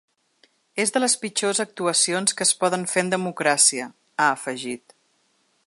[0.83, 3.87] És de les pitjors actuacions que es poden fer en democràcia,
[4.25, 4.97] ha afegit.